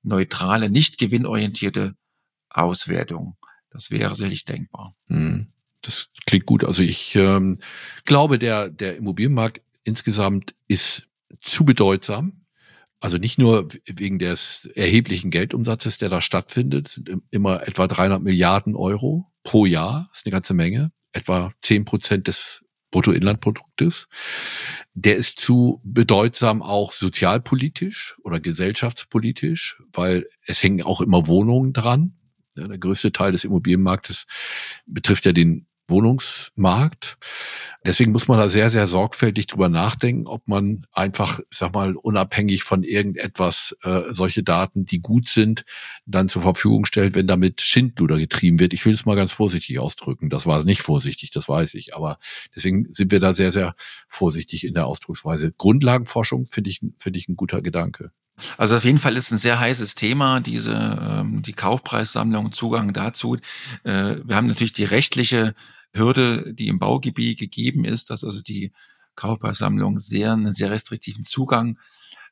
[0.02, 1.96] neutrale, nicht gewinnorientierte
[2.50, 3.38] Auswertung.
[3.70, 4.96] Das wäre sicherlich denkbar.
[5.08, 5.48] Hm,
[5.82, 6.64] das klingt gut.
[6.64, 7.60] Also ich ähm,
[8.06, 11.08] glaube, der, der Immobilienmarkt insgesamt ist
[11.40, 12.46] zu bedeutsam.
[13.00, 18.76] Also nicht nur wegen des erheblichen Geldumsatzes, der da stattfindet, sind immer etwa 300 Milliarden
[18.76, 22.64] Euro pro Jahr, ist eine ganze Menge, etwa 10 Prozent des
[22.94, 24.08] Bruttoinlandproduktes.
[24.94, 32.14] Der ist zu bedeutsam auch sozialpolitisch oder gesellschaftspolitisch, weil es hängen auch immer Wohnungen dran.
[32.56, 34.28] der größte Teil des Immobilienmarktes
[34.86, 37.18] betrifft ja den Wohnungsmarkt.
[37.86, 41.96] Deswegen muss man da sehr, sehr sorgfältig drüber nachdenken, ob man einfach, ich sag mal,
[41.96, 45.66] unabhängig von irgendetwas äh, solche Daten, die gut sind,
[46.06, 48.74] dann zur Verfügung stellt, wenn damit Schindluder getrieben wird.
[48.74, 50.30] Ich will es mal ganz vorsichtig ausdrücken.
[50.30, 51.96] Das war nicht vorsichtig, das weiß ich.
[51.96, 52.18] Aber
[52.56, 53.76] deswegen sind wir da sehr, sehr
[54.08, 55.52] vorsichtig in der Ausdrucksweise.
[55.52, 58.12] Grundlagenforschung finde ich, finde ich ein guter Gedanke.
[58.58, 63.36] Also auf jeden Fall ist ein sehr heißes Thema, diese ähm, die Kaufpreissammlung, Zugang dazu.
[63.84, 65.56] Äh, wir haben natürlich die rechtliche
[65.94, 68.72] Hürde, die im Baugebiet gegeben ist, dass also die
[69.16, 71.78] Kaufpreissammlung sehr einen sehr restriktiven Zugang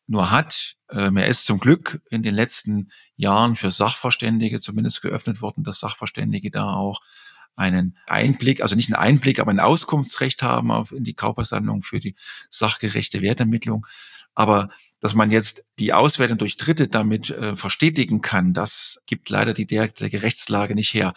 [0.07, 0.75] nur hat.
[0.89, 5.79] Ähm, er ist zum Glück in den letzten Jahren für Sachverständige zumindest geöffnet worden, dass
[5.79, 7.01] Sachverständige da auch
[7.55, 11.99] einen Einblick, also nicht einen Einblick, aber ein Auskunftsrecht haben auf, in die Kaufpreissammlung für
[11.99, 12.15] die
[12.49, 13.85] sachgerechte Wertermittlung.
[14.33, 14.69] Aber
[15.01, 19.65] dass man jetzt die Auswertung durch Dritte damit äh, verstetigen kann, das gibt leider die
[19.65, 21.13] derzeitige Rechtslage nicht her.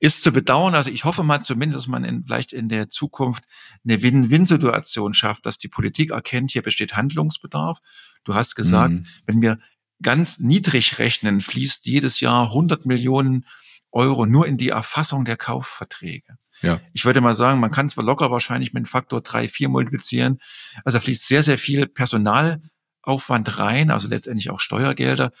[0.00, 0.74] Ist zu bedauern.
[0.74, 3.44] Also ich hoffe mal zumindest, dass man in, vielleicht in der Zukunft
[3.84, 7.80] eine Win-Win-Situation schafft, dass die Politik erkennt, hier besteht Handlungsbedarf.
[8.24, 9.06] Du hast gesagt, mhm.
[9.26, 9.58] wenn wir
[10.02, 13.44] ganz niedrig rechnen, fließt jedes Jahr 100 Millionen
[13.90, 16.38] Euro nur in die Erfassung der Kaufverträge.
[16.62, 16.80] Ja.
[16.92, 20.38] Ich würde mal sagen, man kann zwar locker wahrscheinlich mit dem Faktor drei, vier multiplizieren.
[20.84, 25.32] Also da fließt sehr, sehr viel Personalaufwand rein, also letztendlich auch Steuergelder.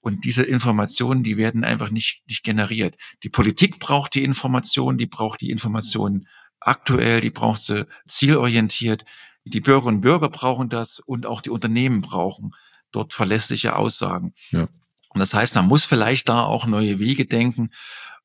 [0.00, 2.96] Und diese Informationen, die werden einfach nicht, nicht generiert.
[3.22, 6.26] Die Politik braucht die Informationen, die braucht die Informationen
[6.58, 9.04] aktuell, die braucht sie zielorientiert.
[9.44, 12.52] Die Bürgerinnen und Bürger brauchen das und auch die Unternehmen brauchen
[12.92, 14.34] dort verlässliche Aussagen.
[14.50, 14.68] Ja.
[15.08, 17.70] Und das heißt, man muss vielleicht da auch neue Wege denken,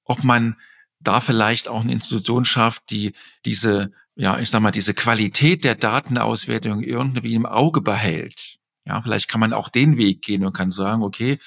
[0.03, 0.57] ob man
[0.99, 3.13] da vielleicht auch eine Institution schafft, die
[3.45, 8.57] diese, ja, ich sag mal, diese Qualität der Datenauswertung irgendwie im Auge behält.
[8.85, 11.39] Ja, vielleicht kann man auch den Weg gehen und kann sagen, okay,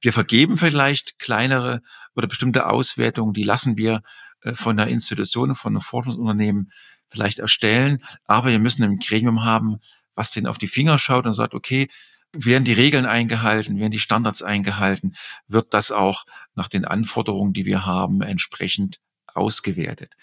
[0.00, 1.80] wir vergeben vielleicht kleinere
[2.16, 4.02] oder bestimmte Auswertungen, die lassen wir
[4.42, 6.70] äh, von der Institution, von einem Forschungsunternehmen
[7.08, 9.78] vielleicht erstellen, aber wir müssen ein Gremium haben,
[10.14, 11.88] was denen auf die Finger schaut und sagt, okay,
[12.32, 15.14] werden die Regeln eingehalten, werden die Standards eingehalten,
[15.46, 19.00] wird das auch nach den Anforderungen, die wir haben, entsprechend
[19.34, 20.14] ausgewertet.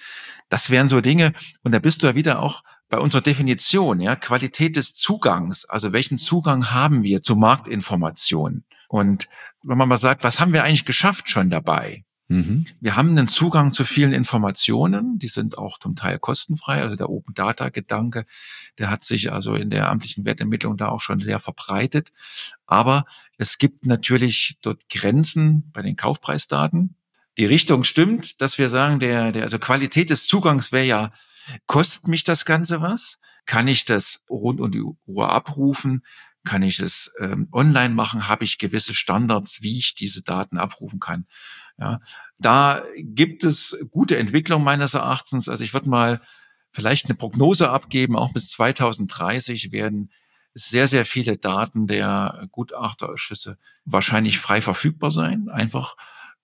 [0.50, 4.16] Das wären so Dinge, und da bist du ja wieder auch bei unserer Definition, ja,
[4.16, 8.66] Qualität des Zugangs, also welchen Zugang haben wir zu Marktinformationen?
[8.88, 9.28] Und
[9.64, 12.06] wenn man mal sagt, was haben wir eigentlich geschafft schon dabei?
[12.28, 12.66] Mhm.
[12.82, 16.82] Wir haben einen Zugang zu vielen Informationen, die sind auch zum Teil kostenfrei.
[16.82, 18.26] Also der Open Data Gedanke,
[18.80, 22.12] der hat sich also in der amtlichen Wertermittlung da auch schon sehr verbreitet.
[22.66, 23.06] Aber
[23.38, 26.96] es gibt natürlich dort Grenzen bei den Kaufpreisdaten.
[27.38, 31.12] Die Richtung stimmt, dass wir sagen, der, der also Qualität des Zugangs wäre ja,
[31.68, 33.20] kostet mich das Ganze was?
[33.46, 36.04] Kann ich das rund um die Uhr abrufen?
[36.44, 38.28] Kann ich es ähm, online machen?
[38.28, 41.26] Habe ich gewisse Standards, wie ich diese Daten abrufen kann?
[41.78, 42.00] Ja,
[42.38, 45.50] da gibt es gute Entwicklung meines Erachtens.
[45.50, 46.22] Also ich würde mal
[46.72, 48.16] vielleicht eine Prognose abgeben.
[48.16, 50.12] Auch bis 2030 werden
[50.54, 55.50] sehr, sehr viele Daten der Gutachterausschüsse wahrscheinlich frei verfügbar sein.
[55.50, 55.96] Einfach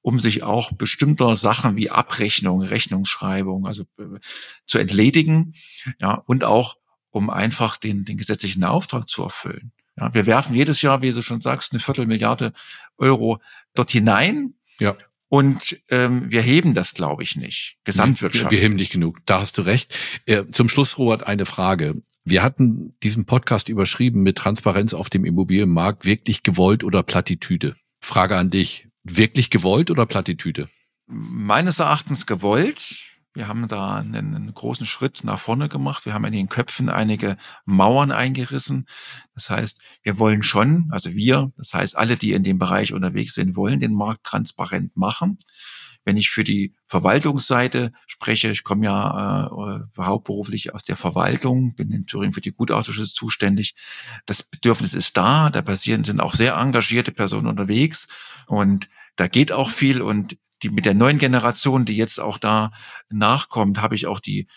[0.01, 4.19] um sich auch bestimmter Sachen wie Abrechnung, Rechnungsschreibung, also äh,
[4.65, 5.53] zu entledigen,
[5.99, 6.77] ja, und auch
[7.11, 9.71] um einfach den, den gesetzlichen Auftrag zu erfüllen.
[9.97, 12.53] Ja, wir werfen jedes Jahr, wie du schon sagst, eine Viertelmilliarde
[12.97, 13.41] Euro
[13.75, 14.55] dort hinein.
[14.79, 14.95] Ja.
[15.31, 17.77] Und ähm, wir heben das, glaube ich, nicht.
[17.85, 18.51] Gesamtwirtschaft.
[18.51, 19.19] Wir, heben nicht genug.
[19.25, 19.97] Da hast du recht.
[20.25, 22.01] Äh, zum Schluss, Robert, eine Frage.
[22.25, 27.77] Wir hatten diesen Podcast überschrieben mit Transparenz auf dem Immobilienmarkt, wirklich gewollt oder Plattitüde.
[28.01, 30.67] Frage an dich, wirklich gewollt oder Plattitüde?
[31.07, 33.10] Meines Erachtens gewollt.
[33.33, 36.05] Wir haben da einen, großen Schritt nach vorne gemacht.
[36.05, 38.87] Wir haben in den Köpfen einige Mauern eingerissen.
[39.35, 43.33] Das heißt, wir wollen schon, also wir, das heißt alle, die in dem Bereich unterwegs
[43.35, 45.39] sind, wollen den Markt transparent machen.
[46.03, 51.91] Wenn ich für die Verwaltungsseite spreche, ich komme ja äh, hauptberuflich aus der Verwaltung, bin
[51.91, 53.75] in Thüringen für die Gutausschüsse zuständig.
[54.25, 58.07] Das Bedürfnis ist da, da passieren, sind auch sehr engagierte Personen unterwegs
[58.47, 62.71] und da geht auch viel und die mit der neuen Generation, die jetzt auch da
[63.09, 64.47] nachkommt, habe ich auch die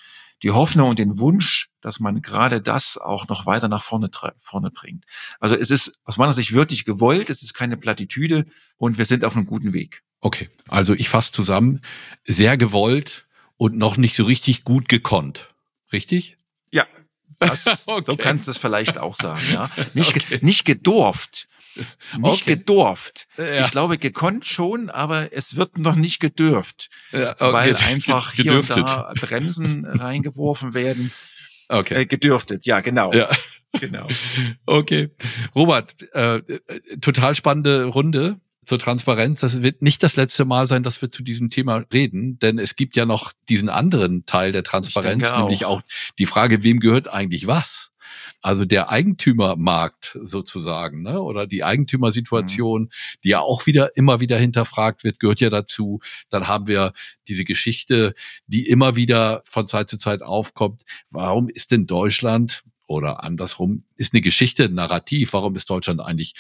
[0.43, 4.71] die Hoffnung und den Wunsch, dass man gerade das auch noch weiter nach vorne, vorne
[4.71, 5.05] bringt.
[5.41, 8.45] Also es ist aus meiner Sicht wirklich gewollt, es ist keine Plattitüde
[8.77, 10.03] und wir sind auf einem guten Weg.
[10.21, 11.81] Okay, also ich fasse zusammen,
[12.25, 15.55] sehr gewollt und noch nicht so richtig gut gekonnt.
[15.93, 16.37] Richtig?
[16.71, 16.87] Ja,
[17.39, 18.05] das, okay.
[18.07, 19.45] so kannst du es vielleicht auch sagen.
[19.51, 20.41] Ja, nicht, okay.
[20.43, 21.49] nicht gedurft.
[21.77, 22.57] Nicht okay.
[22.57, 23.27] gedurft.
[23.37, 23.65] Ja.
[23.65, 26.91] Ich glaube, gekonnt schon, aber es wird noch nicht gedürft.
[27.13, 27.53] Ja, okay.
[27.53, 31.13] Weil einfach hier und da Bremsen reingeworfen werden.
[31.69, 32.03] Okay.
[32.03, 33.13] Äh, gedürftet, ja, genau.
[33.13, 33.31] Ja.
[33.81, 34.09] Genau.
[34.67, 35.11] Okay.
[35.55, 36.61] Robert, äh, äh
[37.01, 39.41] total spannende Runde zur Transparenz.
[39.41, 42.77] Das wird nicht das letzte Mal sein, dass wir zu diesem Thema reden, denn es
[42.77, 45.83] gibt ja noch diesen anderen Teil der Transparenz, nämlich auch
[46.19, 47.91] die Frage, wem gehört eigentlich was?
[48.45, 51.19] Also der Eigentümermarkt sozusagen, ne?
[51.23, 52.89] oder die Eigentümersituation, mhm.
[53.25, 56.01] die ja auch wieder immer wieder hinterfragt wird, gehört ja dazu.
[56.29, 56.93] Dann haben wir
[57.27, 58.13] diese Geschichte,
[58.47, 60.83] die immer wieder von Zeit zu Zeit aufkommt.
[61.09, 65.33] Warum ist denn Deutschland oder andersrum ist eine Geschichte, ein Narrativ.
[65.33, 66.35] Warum ist Deutschland eigentlich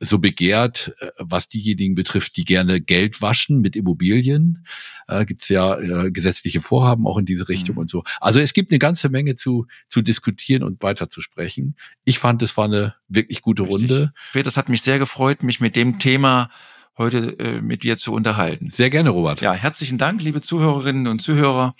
[0.00, 4.66] so begehrt, äh, was diejenigen betrifft, die gerne Geld waschen mit Immobilien?
[5.06, 7.82] Äh, gibt es ja äh, gesetzliche Vorhaben auch in diese Richtung mhm.
[7.82, 8.02] und so.
[8.20, 11.76] Also es gibt eine ganze Menge zu, zu diskutieren und weiter zu sprechen.
[12.04, 13.90] Ich fand, es war eine wirklich gute Richtig.
[13.90, 14.12] Runde.
[14.32, 16.50] Das hat mich sehr gefreut, mich mit dem Thema
[16.98, 18.70] heute äh, mit dir zu unterhalten.
[18.70, 19.40] Sehr gerne, Robert.
[19.40, 21.74] Ja, herzlichen Dank, liebe Zuhörerinnen und Zuhörer,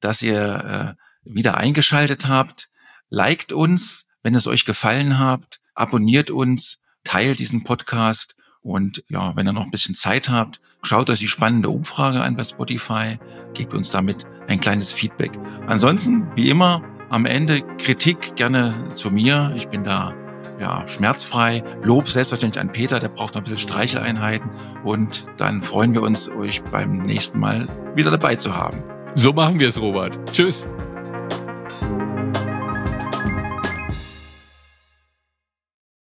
[0.00, 2.68] dass ihr äh, wieder eingeschaltet habt
[3.12, 9.46] liked uns, wenn es euch gefallen hat, abonniert uns, teilt diesen Podcast und ja, wenn
[9.46, 13.18] ihr noch ein bisschen Zeit habt, schaut euch die spannende Umfrage an bei Spotify,
[13.52, 15.32] gebt uns damit ein kleines Feedback.
[15.66, 19.52] Ansonsten, wie immer, am Ende Kritik gerne zu mir.
[19.56, 20.14] Ich bin da
[20.58, 21.62] ja, schmerzfrei.
[21.82, 24.50] Lob selbstverständlich an Peter, der braucht noch ein bisschen Streicheleinheiten.
[24.84, 28.82] Und dann freuen wir uns, euch beim nächsten Mal wieder dabei zu haben.
[29.14, 30.18] So machen wir es, Robert.
[30.32, 30.66] Tschüss.